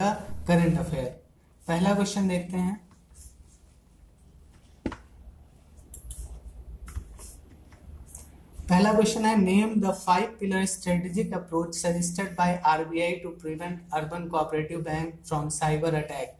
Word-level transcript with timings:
Current 0.00 0.78
affair 0.78 1.04
पहला 1.66 1.92
question 1.94 2.28
देखते 2.28 2.56
हैं। 2.56 2.80
पहला 8.58 8.92
क्वेश्चन 8.92 9.24
है 9.24 9.36
name 9.36 9.74
the 9.80 9.92
five 9.96 10.36
pillar 10.40 10.64
strategic 10.66 11.34
approach 11.34 11.76
suggested 11.76 12.34
by 12.36 12.56
RBI 12.66 13.12
to 13.22 13.28
prevent 13.40 13.80
urban 13.94 14.28
cooperative 14.28 14.80
bank 14.82 15.14
from 15.22 15.48
cyber 15.58 15.94
attack 15.94 16.36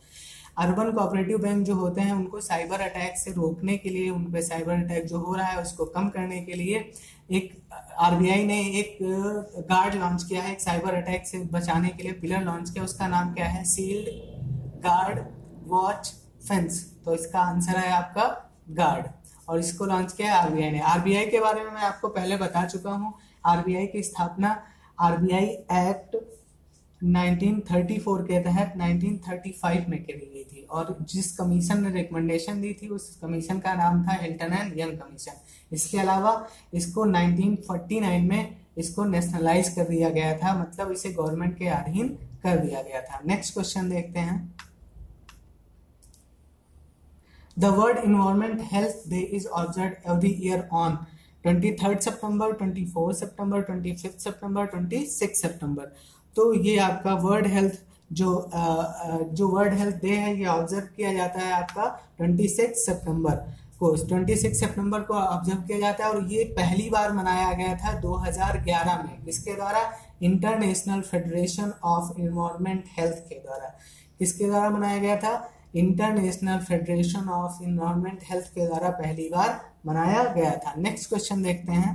urban 0.59 0.93
cooperative 0.93 1.39
bank 1.39 1.67
जो 1.67 1.75
होते 1.75 2.01
हैं, 2.01 2.13
उनको 2.13 2.41
साइबर 2.41 2.81
अटैक 2.81 3.17
से 3.19 3.33
रोकने 3.33 3.77
के 3.77 3.89
लिए, 3.89 4.11
उन 4.11 4.25
पे 4.33 4.43
साइबर 4.43 4.73
अटैक 4.73 5.07
जो 5.07 5.19
हो 5.19 5.35
रहा 5.35 5.47
है, 5.47 5.63
उसको 5.63 5.85
कम 5.85 6.09
करने 6.09 6.41
के 6.41 6.53
लिए 6.53 6.93
एक, 7.31 7.63
आरबीआई 7.99 8.45
ने 8.45 8.61
एक 8.61 8.99
गार्ड 9.59 9.95
लॉन्च 9.95 10.25
किया 10.25 10.43
है, 10.43 10.53
एक 10.53 10.61
साइबर 10.61 10.95
अटैक 10.95 11.27
से 11.27 11.39
बचाने 11.39 11.89
के 11.89 12.03
लिए 12.03 12.13
पिलर 12.13 12.43
लॉन्च 12.43 12.71
किया। 12.71 12.85
उसका 12.85 13.09
नाम 13.09 13.35
क्या 13.35 13.47
है? 13.47 13.65
Shield 13.65 14.09
guard 14.83 15.19
watch 15.67 16.15
fence. 16.49 16.95
तो 17.05 17.15
इसका 17.15 17.41
आंसर 17.41 17.77
है 17.77 17.91
आपका 17.91 18.53
गार्ड। 18.71 19.07
और 19.49 19.59
इसको 19.59 19.85
लॉन्च 19.85 20.13
किया 20.13 20.33
है 20.33 20.39
आरबीआई 20.39 20.71
ने। 20.71 20.81
आरबीआई 20.81 21.27
के 21.27 21.41
बारे 21.41 21.65
में 21.65 21.71
मैं 21.73 21.83
आपको 21.83 22.09
पहले 22.09 22.37
बता 22.37 22.65
चुका 22.65 22.91
हूँ। 22.91 23.15
आरबीआई 23.47 23.87
की 23.87 24.03
स्थापना 24.03 24.63
आरबीआई 25.01 25.45
एक्ट 25.45 26.17
1934 27.05 28.23
के 28.27 28.41
तहत 28.43 28.75
1935 28.77 29.89
में 29.89 30.03
करी 30.05 30.27
गई 30.27 30.45
थी। 30.45 30.67
और 30.71 30.97
जिस 31.03 31.37
कमीशन 31.37 31.83
ने 31.83 31.91
रिकमेंडेशन 31.93 32.61
दी 32.61 32.73
थी, 32.73 32.89
उस 32.89 33.19
कमीशन 33.23 33.59
का 33.59 33.75
नाम 33.75 34.03
था 34.07 34.13
हिल्टन 34.23 34.53
एंड 34.53 34.79
यंग 34.81 34.99
कमीशन 34.99 35.33
इसके 35.73 35.99
अलावा 35.99 36.33
इसको 36.75 37.07
1949 37.07 38.29
में 38.29 38.57
इसको 38.79 39.05
नेशनलाइज 39.05 39.69
कर 39.75 39.89
दिया 39.89 40.09
गया 40.11 40.37
था 40.39 40.55
मतलब 40.61 40.93
इसे 40.93 41.13
गवर्नमेंट 41.13 41.57
के 41.59 41.67
अधीन 41.69 42.09
कर 42.43 42.59
दिया 42.59 42.83
गया 42.83 43.01
था। 43.01 43.21
नेक्स्ट 43.27 43.55
क्वेश्चन 43.55 43.91
देखते 43.91 44.21
हैं। 44.21 44.39
The 47.57 47.65
world 47.77 47.99
environment 47.99 48.61
health 48.73 49.09
day 49.11 49.19
is 49.37 49.47
observe 49.49 50.11
every 50.11 50.31
year 50.47 50.69
on 50.73 50.99
23rd 51.45 52.01
September 52.01 52.53
24 52.59 53.13
September 53.15 53.63
25 53.63 54.19
September 54.19 54.67
26 54.67 55.41
September 55.41 55.93
तो 56.37 56.53
ये 56.55 56.79
आपका 56.79 57.15
वर्ल्ड 57.15 57.47
हेल्थ 57.47 57.83
जो 58.13 58.51
जो 59.33 59.49
वर्ल्ड 59.49 59.75
हेल्थ 59.75 59.97
डे 59.97 60.11
है, 60.11 60.39
ये 60.39 60.47
ऑब्ज़र्व 60.47 60.87
किया 60.97 61.13
जाता 61.15 61.41
है 61.41 61.53
आपका 61.53 61.85
26 62.21 62.85
सितंबर 62.87 63.37
को। 63.79 63.97
26 63.97 64.61
सितंबर 64.61 65.01
को 65.01 65.15
ऑब्ज़र्व 65.15 65.61
किया 65.61 65.79
जाता 65.79 66.05
है 66.05 66.11
और 66.11 66.33
ये 66.33 66.45
पहली 66.57 66.89
बार 66.91 67.13
मनाया 67.13 67.53
गया 67.53 67.75
था 67.77 67.93
2011 68.01 69.03
में। 69.03 69.25
किसके 69.25 69.55
द्वारा? 69.55 69.81
International 70.23 71.01
federation 71.01 71.73
of 71.85 72.21
environment 72.21 72.85
health 72.99 73.25
के 73.29 73.35
द्वारा। 73.35 73.75
किसके 74.19 74.45
द्वारा 74.45 74.71
मनाया 74.71 74.99
गया 74.99 75.17
था? 75.17 75.51
International 75.77 76.59
federation 76.59 77.29
of 77.29 77.63
environment 77.63 78.21
health 78.31 78.47
के 78.55 78.67
द्वारा 78.67 78.91
पहली 78.91 79.29
बार 79.29 79.61
मनाया 79.87 80.23
गया 80.33 80.51
था। 80.57 80.75
नेक्स्ट 80.79 81.09
क्वेश्चन 81.09 81.43
देखते 81.43 81.73
हैं। 81.73 81.93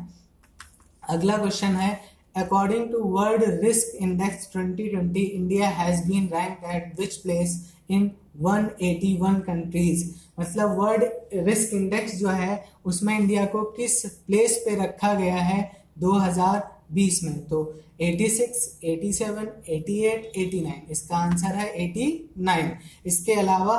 अगला 1.10 1.38
क्वेश्चन 1.38 1.76
है 1.76 2.19
According 2.36 2.92
to 2.92 3.00
World 3.00 3.42
Risk 3.62 3.96
Index 4.00 4.48
2020, 4.48 5.24
India 5.26 5.66
has 5.66 6.08
been 6.08 6.30
ranked 6.30 6.64
at 6.64 6.96
which 6.96 7.24
place 7.24 7.74
in 7.90 8.16
181 8.34 9.42
countries. 9.44 10.04
मतलब 10.40 10.78
वर्ल्ड 10.78 11.04
रिस्क 11.48 11.74
इंडेक्स 11.74 12.16
जो 12.16 12.30
है 12.30 12.64
उसमें 12.86 13.18
इंडिया 13.20 13.46
को 13.46 13.64
किस 13.78 14.04
प्लेस 14.28 14.58
पे 14.66 14.76
रखा 14.84 15.14
गया 15.14 15.36
है 15.36 15.60
2020 16.00 17.24
में? 17.24 17.40
तो 17.48 17.64
86, 18.02 18.62
87, 18.84 19.48
88, 19.70 20.32
89 20.38 20.92
इसका 20.92 21.18
आंसर 21.18 21.56
है 21.56 21.68
89 21.88 22.70
इसके 23.06 23.34
अलावा 23.40 23.78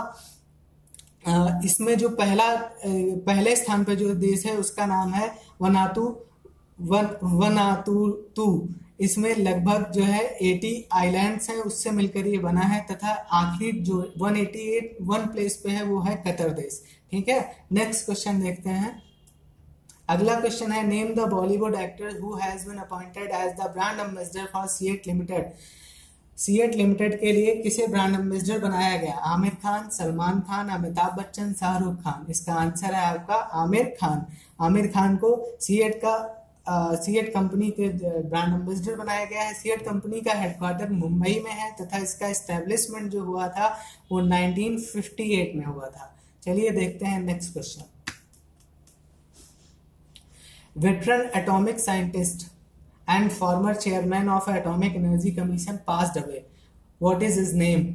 इसमें 1.64 1.96
जो 1.98 2.08
पहला 2.20 2.54
पहले 2.84 3.56
स्थान 3.56 3.84
पर 3.84 3.94
जो 3.94 4.14
देश 4.14 4.44
है 4.46 4.56
उसका 4.56 4.86
नाम 4.86 5.12
है 5.14 5.32
वनातु 5.62 6.08
वन 6.80 7.08
वनातुतु 7.22 8.68
इसमें 9.00 9.36
लगभग 9.36 9.90
जो 9.92 10.02
है 10.02 10.38
80 10.38 10.88
आइलैंड्स 10.92 11.50
हैं, 11.50 11.56
उससे 11.56 11.90
मिलकर 11.90 12.26
ये 12.26 12.38
बना 12.38 12.60
है, 12.60 12.86
तथा 12.90 13.08
आखिरी 13.08 13.80
जो 13.80 14.12
188 14.18 14.96
वन 15.02 15.26
प्लेस 15.26 15.56
पे 15.56 15.70
है, 15.70 15.84
वो 15.84 16.00
है 16.00 16.16
कतर 16.16 16.50
देश। 16.50 16.82
ठीक 17.10 17.28
है? 17.28 17.56
नेक्स्ट 17.72 18.04
क्वेश्चन 18.04 18.40
देखते 18.40 18.70
हैं। 18.70 19.02
अगला 20.08 20.40
क्वेश्चन 20.40 20.72
है 20.72 20.86
name 20.86 21.14
the 21.14 21.18
Bollywood 21.18 21.74
actor 21.74 22.20
who 22.20 22.34
has 22.34 22.68
been 22.68 22.78
appointed 22.78 23.30
as 23.30 23.52
the 23.52 23.60
brand 23.60 24.00
ambassador 24.00 24.44
for 24.52 24.66
CEAT 24.66 25.02
limited 25.06 25.52
CEAT 26.38 26.74
limited 26.74 27.20
के 27.20 27.32
लिए 27.32 27.54
किसे 27.54 27.86
ब्रांड 27.86 28.14
एम्बेसडर 28.14 28.58
बनाया 28.58 28.96
गया? 28.96 29.12
आमिर 29.12 29.50
खान, 29.50 29.88
सलमान 29.88 30.40
खान, 30.40 30.68
अमिताभ 30.68 31.18
बच्चन, 31.18 31.52
शाहरुख 31.52 31.94
खान। 31.94 32.26
इसका 32.30 32.54
आंसर 32.54 32.94
है 32.94 33.04
आपका 33.04 33.34
आमिर 33.34 33.96
खान। 34.00 34.26
आमिर 34.60 34.86
खान 34.86 35.16
को 35.16 35.56
सीएट 35.60 35.94
का 35.94 36.39
सीएट 36.68 37.32
कंपनी 37.34 37.70
के 37.70 37.88
ब्रांड 38.22 38.54
एम्बेसडर 38.54 38.96
बनाया 38.96 39.24
गया 39.24 39.42
है। 39.42 39.54
सीएट 39.54 39.84
कंपनी 39.84 40.20
का 40.20 40.32
हेडक्वार्टर 40.40 40.90
मुंबई 40.90 41.40
में 41.44 41.52
है 41.52 41.70
तथा 41.80 41.98
इसका 41.98 42.26
एस्टेब्लिशमेंट 42.28 43.10
जो 43.12 43.24
हुआ 43.24 43.48
था, 43.48 43.68
वो 44.12 44.20
1958 44.20 45.54
में 45.56 45.64
हुआ 45.64 45.86
था। 45.86 46.14
चलिए 46.44 46.70
देखते 46.70 47.06
हैं 47.06 47.20
next 47.22 47.52
question 47.52 47.84
veteran 50.76 51.22
atomic 51.34 51.78
scientist 51.78 52.42
and 53.08 53.32
former 53.32 53.74
chairman 53.74 54.28
of 54.28 54.46
atomic 54.48 54.94
energy 54.94 55.32
commission 55.32 55.78
passed 55.86 56.16
away. 56.16 56.44
What 57.00 57.22
is 57.22 57.36
his 57.36 57.52
name? 57.54 57.88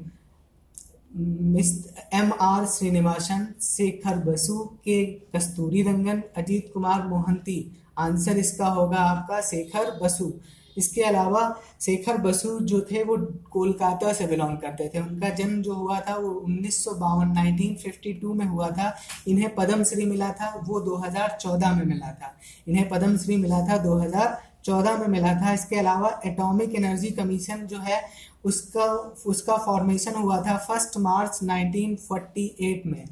M 2.14 2.32
R 2.42 2.66
Srinivasan 2.68 3.46
Shekhar 3.62 4.18
Basu 4.24 4.58
K 4.86 5.04
Kasturi 5.36 5.82
Rangan 5.82 6.22
Ajit 6.38 6.70
Kumar 6.74 7.08
Mohanty 7.08 7.60
answer 7.98 8.38
इसका 8.38 8.68
होगा 8.68 8.98
आपका 8.98 9.42
शेखर 9.42 10.00
बसु। 10.04 10.34
इसके 10.78 11.02
अलावा 11.02 11.62
शेखर 11.82 12.18
बसु 12.18 12.60
जो 12.60 12.82
थे, 12.82 13.04
वो 13.04 13.18
कोलकाता 13.52 14.14
से 14.14 14.28
बिलोंग 14.28 14.58
करते 14.58 14.92
थे। 14.96 15.00
उनका 15.00 15.30
जन्म 15.30 15.62
जो 15.62 15.74
हुआ 15.74 16.00
था, 16.00 16.16
वो 16.16 16.30
उन्नीस 16.30 16.84
सौ 16.84 16.92
बावन, 16.92 17.28
नाइनटीन 17.28 18.36
में 18.38 18.46
हुआ 18.46 18.70
था। 18.70 18.96
इन्हें 19.28 19.56
पद्मश्री 19.56 20.06
मिला 20.06 20.30
था, 20.32 20.62
वो 20.68 20.82
2014 20.82 21.76
में 21.76 21.86
मिला 21.86 22.12
था। 22.12 22.38
इन्हें 22.68 22.90
पद्मश्री 22.90 23.38
मिला 23.38 23.68
था 23.68 23.78
2014 23.78 24.98
में 24.98 25.08
मिला 25.08 25.34
था। 25.34 25.54
इसके 25.54 25.76
अलावा 25.76 26.22
एटॉमिक 26.26 26.76
एनर्जी 26.76 27.10
कमीशन 27.10 27.68
जो 27.68 27.80
है, 27.80 28.02
उसका 28.46 28.84
उसका 29.26 29.58
फॉर्मेशन 29.58 30.16
हुआ 30.16 30.42
था 30.42 30.58
फ़र्स्ट 30.58 30.98
मार्च 30.98 31.40
1948 31.44 32.84
में। 32.86 33.06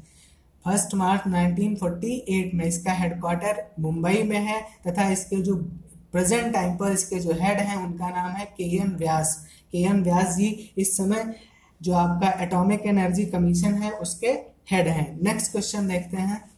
फ़र्स्ट 0.64 0.94
मार्च 0.94 1.22
1948 1.28 2.54
में 2.54 2.64
इसका 2.64 2.92
हेडक्वार्टर 2.92 3.64
मुंबई 3.80 4.22
में 4.22 4.38
है 4.38 4.60
तथा 4.86 5.08
इसके 5.10 5.36
जो 5.36 5.56
प्रेजेंट 6.12 6.52
टाइम 6.54 6.76
पर 6.76 6.92
इसके 6.92 7.18
जो 7.18 7.32
हेड 7.32 7.58
हैं, 7.58 7.76
उनका 7.76 8.08
नाम 8.08 8.32
है 8.32 8.44
के 8.56 8.64
एम 8.76 8.96
व्यास। 8.96 9.34
के 9.72 9.78
एम 9.78 10.02
व्यास 10.02 10.36
जी 10.36 10.72
इस 10.78 10.96
समय 10.96 11.34
जो 11.82 11.94
आपका 11.94 12.30
एटॉमिक 12.44 12.86
एनर्जी 12.86 13.24
कमीशन 13.26 13.74
है, 13.74 13.90
उसके 13.90 14.28
हेड 14.70 14.88
हैं। 14.88 15.18
नेक्स्ट 15.22 15.52
क्वेश्चन 15.52 15.88
देखते 15.88 16.16
हैं। 16.16 16.53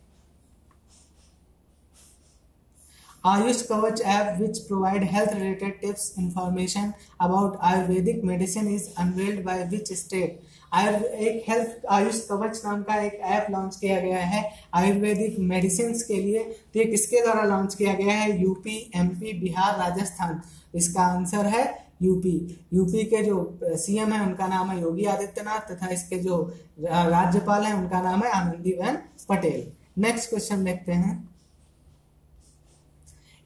Ayush 3.27 3.63
Kavach 3.63 4.01
app 4.03 4.37
which 4.41 4.59
provide 4.59 5.05
health 5.13 5.33
related 5.35 5.81
tips 5.81 6.13
information 6.19 6.93
about 7.21 7.57
ayurvedic 7.63 8.25
medicine 8.25 8.69
is 8.75 8.89
unveiled 8.99 9.45
by 9.45 9.65
which 9.71 9.93
state 9.95 10.45
एक 10.75 11.45
हेल्थ 11.49 11.87
आयुष 11.91 12.21
कवच 12.29 12.61
नाम 12.65 12.83
का 12.83 12.95
एक 13.03 13.21
ऐप 13.25 13.47
लॉन्च 13.51 13.77
किया 13.77 14.01
गया 14.01 14.19
है। 14.19 14.43
आयुर्वेदिक 14.75 15.39
मेडिसिन 15.49 15.93
के 16.09 16.21
लिए 16.23 16.43
तो 16.43 16.79
ये 16.79 16.85
किसके 16.85 17.21
द्वारा 17.23 17.43
लॉन्च 17.45 17.75
किया 17.75 17.95
गया 17.95 18.15
है? 18.15 18.41
UP 18.43 18.77
MP 18.97 19.33
Bihar, 19.41 19.79
Rajasthan. 19.79 20.41
इसका 20.75 21.03
आंसर 21.03 21.47
है 21.47 21.65
यूपी 22.03 22.35
यूपी 22.75 23.05
के 23.05 23.23
जो 23.25 23.59
सीएम 23.65 24.13
है, 24.13 24.21
उनका 24.27 24.47
नाम 24.47 24.71
है 24.71 24.81
योगी 24.81 25.05
आदित्यनाथ 25.07 25.71
तथा 25.71 25.89
इसके 25.93 26.19
जो 26.19 26.43
राज्यपाल 26.81 27.65
है, 27.65 27.75
उनका 27.75 28.03
नाम 28.03 28.23
है 28.23 28.31
आनंदीबेन 28.33 28.99
पटेल। 29.29 29.67
नेक्स्ट 29.99 30.31
क्वेश्चन 30.31 30.65
देखते 30.65 30.93
हैं। 30.95 31.36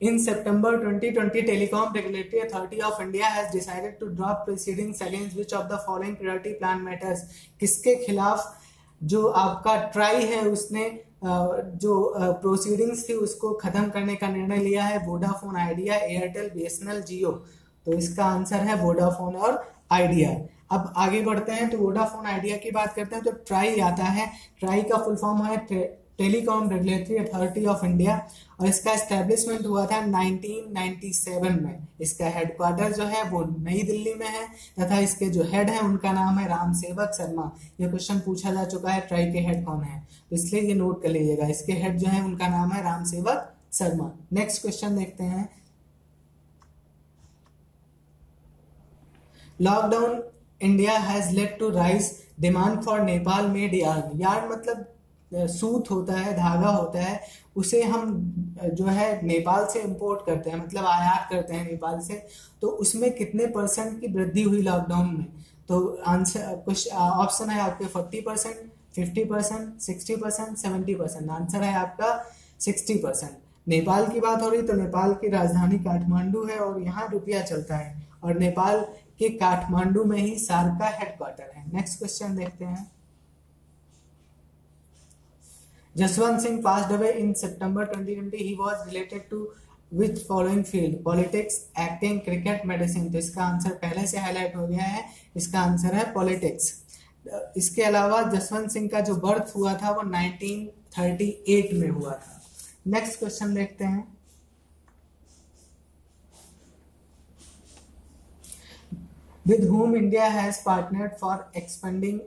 In 0.01 0.17
September 0.17 0.79
2020, 0.79 1.43
Telecom 1.43 1.93
Regulatory 1.93 2.39
Authority 2.41 2.81
of 2.81 2.99
India 2.99 3.23
has 3.23 3.51
decided 3.53 3.99
to 3.99 4.09
drop 4.09 4.47
proceedings 4.47 4.99
against 4.99 5.35
which 5.35 5.53
of 5.53 5.69
the 5.69 5.77
following 5.77 6.15
priority 6.15 6.53
plan 6.55 6.83
matters. 6.83 7.19
किसके 7.59 7.95
खिलाफ 8.05 8.47
जो 9.01 9.21
आपका 9.43 9.75
ट्राई 9.93 10.25
है 10.31 10.41
उसने 10.47 10.87
जो 11.83 11.93
प्रोसीडिंग्स 12.41 13.07
थी 13.09 13.13
उसको 13.27 13.53
खत्म 13.61 13.89
करने 13.89 14.15
का 14.15 14.27
निर्णय 14.27 14.63
लिया 14.63 14.83
है 14.83 15.05
Vodafone 15.07 15.55
Idea 15.67 15.95
Airtel 16.09 16.49
BSNL 16.55 17.01
Jio 17.11 17.31
तो 17.85 17.97
इसका 17.97 18.25
आंसर 18.25 18.67
है 18.69 18.81
वोडाफोन 18.83 19.35
और 19.35 19.63
आइडिया 19.91 20.35
अब 20.77 20.93
आगे 20.97 21.21
बढ़ते 21.21 21.51
हैं 21.51 21.69
तो 21.69 21.77
वोडाफोन 21.77 22.25
आइडिया 22.33 22.57
की 22.57 22.71
बात 22.71 22.93
करते 22.95 23.15
हैं 23.15 23.23
तो 23.25 23.31
ट्राई 23.47 23.79
आता 23.91 24.03
है। 24.17 24.31
ट्राई 24.59 24.81
का 24.91 25.03
फुल 25.05 25.15
फॉर्म 25.21 25.43
है 25.45 25.57
telecom 26.19 26.69
regulatory 26.69 27.15
authority 27.17 27.65
of 27.65 27.85
India 27.85 28.15
और 28.59 28.67
इसका 28.67 28.91
एस्टेब्लिशमेंट 28.91 29.65
हुआ 29.65 29.85
था 29.85 29.99
1997 30.01 31.61
में। 31.61 31.87
इसका 32.01 32.29
हेडक्वार्टर 32.29 32.91
जो 32.93 33.03
है 33.05 33.23
वो 33.29 33.43
नई 33.59 33.81
दिल्ली 33.83 34.13
में 34.13 34.27
है 34.27 34.45
तथा 34.79 34.99
इसके 34.99 35.29
जो 35.29 35.43
हेड 35.51 35.69
है 35.69 35.79
उनका 35.81 36.11
नाम 36.13 36.37
है 36.39 36.47
राम 36.47 36.73
सेवक 36.73 37.13
शर्मा। 37.17 37.51
ये 37.81 37.87
क्वेश्चन 37.87 38.19
पूछा 38.19 38.53
जा 38.53 38.65
चुका 38.65 38.91
है 38.91 39.01
ट्राई 39.07 39.31
के 39.31 39.39
हेड 39.39 39.65
कौन 39.65 39.83
है? 39.83 39.99
तो 40.29 40.35
इसलिए 40.35 40.61
ये 40.61 40.73
नोट 40.73 41.01
कर 41.03 41.09
लीजिएगा। 41.09 41.47
इसके 41.47 41.73
हेड 41.73 41.97
जो 41.97 42.07
है 42.07 42.23
उनका 42.23 42.47
नाम 42.47 42.71
है 42.71 42.83
राम 42.83 43.03
सेवक 43.05 43.51
शर्मा। 43.73 44.11
नेक्स्ट 44.33 44.61
क्वेश्चन 44.61 44.97
देखते 44.97 45.23
हैं। 45.23 45.49
Lockdown 49.61 50.21
India 50.61 50.97
has 50.99 51.31
led 51.35 51.57
to 51.59 51.69
rise 51.69 52.11
demand 52.39 52.81
for 52.83 53.01
Nepal 53.01 53.47
made 53.47 53.73
yarn 53.73 54.19
yarn 54.19 54.49
मतलब 54.51 54.85
सूत 55.33 55.91
होता 55.91 56.13
है, 56.13 56.33
धागा 56.33 56.69
होता 56.69 56.99
है, 56.99 57.19
उसे 57.55 57.81
हम 57.83 58.11
जो 58.73 58.85
है, 58.85 59.25
नेपाल 59.25 59.65
से 59.65 59.79
इंपोर्ट 59.81 60.25
करते 60.25 60.49
हैं 60.49 60.57
मतलब 60.57 60.85
आयात 60.85 61.27
करते 61.31 61.53
हैं 61.53 61.69
नेपाल 61.69 61.99
से। 61.99 62.23
तो 62.61 62.67
उसमें 62.67 63.11
कितने 63.13 63.45
परसेंट 63.47 63.99
की 64.01 64.07
वृद्धि 64.07 64.43
हुई 64.43 64.61
लॉकडाउन 64.61 65.15
में? 65.17 65.25
तो 65.69 66.01
आंसर 66.07 66.61
कुछ 66.65 66.87
ऑप्शन 66.89 67.49
है 67.49 67.59
आपके 67.61 67.85
forty 67.85 68.21
percent 68.21 68.71
fifty 68.95 69.23
percent 69.23 69.79
sixty 69.79 70.15
percent 70.15 70.57
seventy 70.57 70.95
percent 70.95 71.29
answer 71.31 71.63
है 71.63 71.73
आपका 71.75 72.07
सिक्सटी 72.59 72.95
परसेंट 72.95 73.37
नेपाल 73.67 74.07
की 74.07 74.19
बात 74.19 74.41
हो 74.41 74.49
रही 74.49 74.61
तो 74.61 74.73
नेपाल 74.73 75.13
की 75.13 75.29
राजधानी 75.29 75.77
काठमांडू 75.79 76.43
है 76.45 76.57
और 76.57 76.81
यहाँ 76.81 77.07
रुपया 77.11 77.41
चलता 77.41 77.75
है। 77.75 78.09
और 78.23 78.37
नेपाल 78.39 78.79
के 79.19 79.29
काठमांडू 79.29 80.03
में 80.03 80.17
ही 80.17 80.35
सार 80.39 80.69
का 80.79 80.87
हेडक्वार्टर 80.89 81.51
है। 81.55 81.63
नेक्स्ट 81.73 81.97
क्वेश्चन 81.99 82.35
देखते 82.35 82.65
हैं। 82.65 82.91
Jaswant 85.95 86.39
Singh 86.39 86.63
passed 86.63 86.91
away 86.91 87.19
in 87.19 87.35
September 87.35 87.85
2020. 87.85 88.37
He 88.37 88.55
was 88.55 88.85
related 88.87 89.29
to 89.29 89.53
which 89.91 90.19
following 90.21 90.63
field? 90.63 91.03
Politics, 91.03 91.65
acting, 91.75 92.21
cricket, 92.21 92.63
medicine. 92.65 93.11
तो 93.11 93.17
इसका 93.17 93.43
आंसर 93.43 93.73
पहले 93.81 94.05
से 94.07 94.17
हाईलाइट 94.17 94.55
हो 94.55 94.67
गया 94.67 94.83
है 94.83 95.03
इसका 95.37 95.59
आंसर 95.61 95.93
है 95.95 96.11
पॉलिटिक्स 96.13 96.73
इसके 97.57 97.81
अलावा 97.83 98.21
जसवंत 98.31 98.71
सिंह 98.71 98.87
का 98.89 98.99
जो 99.09 99.15
बर्थ 99.25 99.51
हुआ 99.55 99.73
था 99.81 99.91
वो 99.91 100.03
1938 100.03 101.73
में 101.73 101.89
हुआ 101.89 102.13
था 102.13 102.41
नेक्स्ट 102.87 103.19
क्वेश्चन 103.19 103.53
देखते 103.53 103.83
हैं 103.85 104.07
with 109.45 109.63
whom 109.67 109.95
India 109.95 110.25
has 110.29 110.61
partnered 110.63 111.13
for 111.19 111.47
expanding 111.55 112.21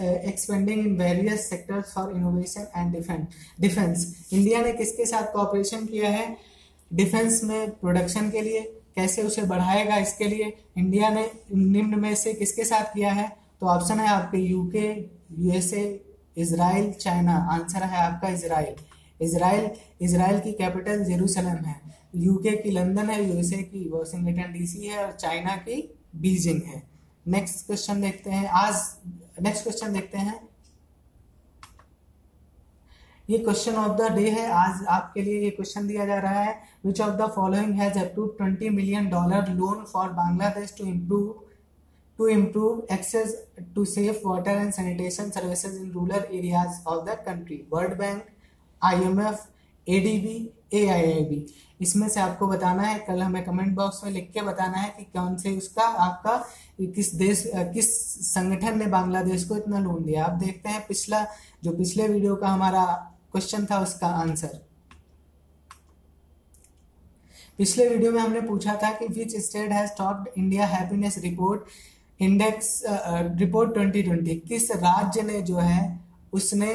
expanding 0.00 0.86
in 0.86 0.96
various 0.98 1.48
sectors 1.50 1.92
for 1.94 2.12
innovation 2.16 2.66
and 2.76 2.92
defence 3.60 4.28
India 4.32 4.60
ने 4.62 4.72
किसके 4.72 5.06
साथ 5.06 5.32
कॉपरेशन 5.32 5.86
किया 5.86 6.10
है? 6.10 6.36
डिफेंस 6.90 7.42
में 7.44 7.70
प्रोडक्शन 7.70 8.30
के 8.30 8.40
लिए। 8.40 8.60
कैसे 8.96 9.22
उसे 9.22 9.42
बढ़ाएगा 9.42 9.96
इसके 9.98 10.24
लिए? 10.24 10.52
इंडिया 10.78 11.08
ने 11.10 11.30
निम्न 11.54 12.00
में 12.00 12.14
से 12.14 12.32
किसके 12.34 12.64
साथ 12.64 12.94
किया 12.94 13.12
है? 13.12 13.28
तो 13.60 13.66
ऑप्शन 13.66 13.98
है 14.00 14.08
आपके 14.08 14.38
UK 14.38 14.88
USA 15.38 15.84
Israel 16.36 16.92
China 16.92 17.36
answer 17.52 17.82
है 17.82 17.98
आपका 17.98 18.28
इसराइल 18.28 18.74
इसराइल 19.20 19.68
इसराइल 20.00 20.38
की 20.40 20.52
कैपिटल 20.52 21.04
जेरूसलम 21.04 21.64
है. 21.64 21.80
यूके 22.16 22.50
की 22.56 22.70
लंदन 22.70 23.10
है 23.10 23.22
यूएसए 23.24 23.62
की 23.64 23.88
वॉशिंगटन 23.88 24.52
डीसी 24.52 24.86
है 24.86 25.04
और 25.04 25.12
चाइना 25.12 25.56
की 25.58 25.82
बीजिंग 26.16 26.62
है. 26.66 26.82
नेक्स्ट 27.26 27.66
क्वेश्चन 27.66 28.00
देखते 28.00 28.30
हैं. 28.30 28.46
आज 28.46 28.74
नेक्स्ट 29.42 29.62
क्वेश्चन 29.64 29.92
देखते 29.92 30.18
हैं। 30.18 30.38
ये 33.28 33.38
क्वेश्चन 33.38 33.74
ऑफ़ 33.76 33.96
द 33.98 34.10
डे 34.14 34.28
है। 34.30 34.46
आज 34.52 34.84
आपके 34.90 35.22
लिए 35.22 35.40
ये 35.40 35.50
क्वेश्चन 35.50 35.86
दिया 35.86 36.06
जा 36.06 36.18
रहा 36.20 36.40
है 36.40 36.58
which 36.86 37.00
of 37.00 37.14
the 37.16 37.30
following 37.34 37.72
has 37.80 37.98
approve 37.98 38.28
twenty 38.38 38.68
million 38.70 39.08
dollar 39.10 39.48
loan 39.50 39.84
for 39.92 40.08
Bangladesh 40.12 40.74
to 40.78 40.84
improve 40.86 41.44
to 42.18 42.26
improve 42.28 42.86
access 42.92 43.34
to 43.74 43.84
safe 43.84 44.26
water 44.26 44.58
and 44.58 44.72
sanitation 44.72 45.30
services 45.30 45.78
in 45.80 45.90
rural 45.90 46.24
areas 46.32 46.82
of 46.86 47.04
the 47.06 47.16
country 47.26 47.62
World 47.72 47.98
Bank 47.98 48.24
I 48.82 49.02
M 49.02 49.20
F 49.20 49.46
A 49.90 50.00
D 50.00 50.18
B 50.20 50.36
A 50.74 50.86
I 50.86 51.02
I 51.02 51.24
B 51.24 51.46
इसमें 51.80 52.08
से 52.08 52.20
आपको 52.20 52.46
बताना 52.46 52.82
है, 52.82 52.98
कल 52.98 53.22
हमें 53.22 53.44
comment 53.44 53.74
box 53.76 54.00
में 54.04 54.10
लिख 54.12 54.30
के 54.32 54.42
बताना 54.42 54.78
है 54.78 54.88
कि 54.98 55.04
कौन 55.12 55.36
से 55.36 55.56
उसका, 55.56 55.82
आपका, 55.82 56.36
किस 56.94 57.14
देश, 57.14 57.42
किस 57.74 57.88
संगठन 58.26 58.78
ने 58.78 58.86
बांग्लादेश 58.88 59.44
को 59.44 59.56
इतना 59.56 59.78
लोन 59.78 60.04
दिया। 60.04 60.24
आप 60.24 60.32
देखते 60.38 60.68
हैं 60.68 60.86
पिछला, 60.86 61.26
जो 61.64 61.72
पिछले 61.72 62.08
वीडियो 62.08 62.34
का 62.36 62.48
हमारा 62.48 62.84
क्वेश्चन 63.32 63.64
था 63.66 63.78
उसका 63.82 64.06
आंसर 64.18 64.60
पिछले 67.58 67.88
वीडियो 67.88 68.12
में 68.12 68.20
हमने 68.20 68.40
पूछा 68.40 68.74
था 68.82 68.90
कि 68.92 69.06
which 69.08 69.36
state 69.38 69.72
has 69.72 69.90
topped 69.98 70.28
India 70.38 70.66
happiness 70.66 71.18
report 71.18 71.64
index 72.20 72.82
report 72.86 73.70
2020 73.72 74.40
किस 74.48 74.70
राज्य 74.72 75.22
ने 75.22 75.40
जो 75.42 75.58
है, 75.58 76.00
उसने 76.32 76.72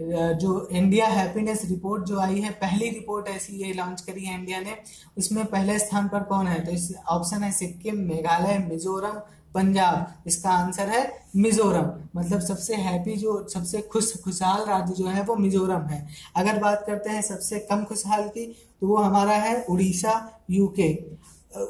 जो 0.00 0.66
इंडिया 0.68 1.06
हैप्पीनेस 1.06 1.64
रिपोर्ट 1.64 2.04
जो 2.04 2.18
आई 2.20 2.40
है, 2.40 2.50
पहली 2.52 2.88
रिपोर्ट 2.90 3.28
ऐसी 3.28 3.56
ये 3.56 3.72
लॉन्च 3.72 4.00
करी 4.00 4.24
है 4.24 4.34
इंडिया 4.34 4.60
ने। 4.60 4.76
उसमें 5.18 5.44
पहले 5.46 5.78
स्थान 5.78 6.08
पर 6.08 6.22
कौन 6.24 6.46
है? 6.46 6.64
तो 6.64 6.72
इस 6.72 6.92
ऑप्शन 7.08 7.42
है 7.42 7.52
सिक्किम 7.52 7.98
मेघालय 8.08 8.58
मिजोरम 8.60 9.20
पंजाब 9.54 10.22
इसका 10.26 10.50
आंसर 10.50 10.88
है 10.88 11.02
मिजोरम 11.36 11.90
मतलब 12.16 12.40
सबसे 12.40 12.74
हैप्पी 12.76 13.16
जो, 13.16 13.46
सबसे 13.48 13.80
खुश, 13.82 14.12
खुशहाल 14.22 14.64
राज्य 14.66 14.94
जो 14.94 15.06
है 15.06 15.22
वो 15.22 15.36
मिजोरम 15.36 15.82
है। 15.86 16.06
अगर 16.36 16.58
बात 16.58 16.84
करते 16.86 17.10
हैं 17.10 17.22
सबसे 17.22 17.58
कम 17.70 17.84
खुशहाल 17.84 18.28
की 18.28 18.46
तो 18.80 18.86
वो 18.86 18.96
हमारा 18.96 19.34
है 19.36 19.54
उड़ीसा 19.70 20.14
यूके 20.50 20.92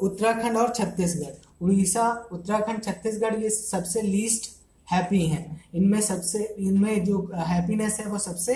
उत्तराखंड 0.03 0.57
और 0.57 0.73
छत्तीसगढ़। 0.75 1.65
उड़ीसा, 1.65 2.09
उत्तराखंड, 2.33 2.83
छत्तीसगढ़ 2.83 3.43
ये 3.43 3.51
सबसे 3.51 4.03
लीस्ट 4.03 4.51
हैप्पी 4.93 5.27
हैं। 5.27 5.61
इनमें 5.75 6.01
सबसे, 6.01 6.45
इनमें 6.59 7.05
जो 7.05 7.31
हैप्पीनेस 7.37 7.99
है 8.01 8.07
वो 8.07 8.19
सबसे 8.19 8.55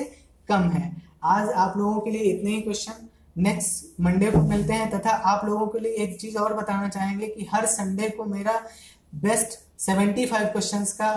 कम 0.48 0.70
है। 0.70 0.96
आज 1.24 1.48
आप 1.48 1.76
लोगों 1.76 2.00
के 2.00 2.10
लिए 2.10 2.32
इतने 2.32 2.50
ही 2.50 2.60
क्वेश्चन 2.60 3.08
नेक्स्ट 3.36 4.00
मंडे 4.00 4.30
को 4.30 4.38
मिलते 4.40 4.72
हैं 4.72 4.90
तथा 4.90 5.10
आप 5.30 5.44
लोगों 5.44 5.66
के 5.66 5.78
लिए 5.78 5.92
एक 5.94 6.20
चीज़ 6.20 6.36
और 6.38 6.54
बताना 6.54 6.88
चाहेंगे 6.88 7.26
कि 7.26 7.46
हर 7.54 7.66
संडे 7.66 8.08
को 8.10 8.24
मेरा 8.24 8.60
बेस्ट 9.14 9.58
75 9.80 10.44
क्वेश्चंस 10.52 10.92
का 10.92 11.10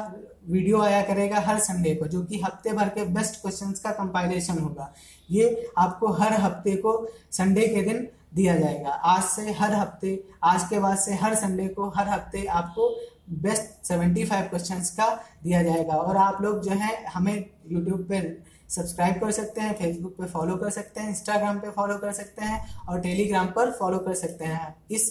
वीडियो 0.50 0.81
आया 0.81 1.01
करेगा 1.04 1.39
हर 1.39 1.60
संडे 1.60 1.94
को, 1.95 2.07
जो 2.07 2.24
कि 2.24 2.39
हफ़्ते 2.42 2.71
भर 2.74 2.89
के 2.89 3.04
बेस्ट 3.06 3.42
क्वेश्चंस 3.42 3.80
का 3.80 3.92
कंपाइलेशन 3.92 4.57
होगा। 4.57 4.94
ये 5.31 5.71
आपको 5.77 6.12
हर 6.13 6.33
हफ़्ते 6.33 6.75
को 6.75 6.94
संडे 7.31 7.68
के 7.68 7.81
दिन 7.81 8.07
दिया 8.33 8.56
जाएगा। 8.57 8.89
आज 8.89 9.24
से 9.24 9.51
हर 9.51 9.74
हफ़्ते, 9.74 10.24
आज 10.44 10.63
के 10.69 10.80
बाद 10.80 10.98
से 10.98 11.13
हर 11.13 11.36
संडे 11.36 11.68
को 11.68 11.89
हर 11.89 12.10
हफ़्ते 12.10 12.45
आपको 12.45 12.89
बेस्ट 13.31 13.86
सेवेंटी 13.88 14.26
फाइव 14.26 14.46
क्वेश्चन 14.46 14.80
का 14.98 15.08
दिया 15.44 15.64
जाएगा। 15.64 15.96
और 15.96 16.18
आप 16.18 16.42
लोग 16.42 16.62
जो 16.64 16.72
है, 16.72 17.04
हमें 17.06 17.45
यूट्यूब 17.68 18.06
पे 18.09 18.21
सब्सक्राइब 18.69 19.19
कर 19.21 19.31
सकते 19.31 19.62
हैं 19.62 19.74
फेसबुक 19.76 20.12
पे 20.14 20.26
फॉलो 20.26 20.56
कर 20.56 20.69
सकते 20.69 21.02
हैं 21.02 21.09
इंस्टाग्राम 21.09 21.59
पे 21.59 21.69
फॉलो 21.71 21.98
कर 21.98 22.12
सकते 22.12 22.45
हैं 22.45 22.86
और 22.90 23.00
टेलीग्राम 23.02 23.48
पर 23.48 23.71
फॉलो 23.71 23.98
कर 24.00 24.14
सकते 24.14 24.45
हैं। 24.45 24.76
इस 24.92 25.07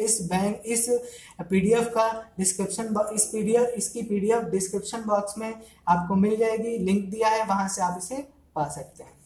इस 0.00 0.20
बैंक 0.22 0.62
इस 0.66 0.86
पीडीएफ 1.40 1.88
का 1.88 2.32
डिस्क्रिप्शन 2.38 2.94
इस 3.14 3.24
पीडीएफ 3.24 3.74
इसकी 3.76 4.02
पीडीएफ 4.02 4.44
डिस्क्रिप्शन 4.44 5.02
बॉक्स 5.06 5.38
में 5.38 5.52
आपको 5.88 6.14
मिल 6.14 6.36
जाएगी। 6.36 6.76
लिंक 6.78 7.04
दिया 7.10 7.28
है, 7.28 7.44
वहाँ 7.44 7.68
से 7.68 7.82
आप 7.82 7.98
इसे 7.98 8.16
पा 8.54 8.68
सकते 8.68 9.02
हैं। 9.02 9.19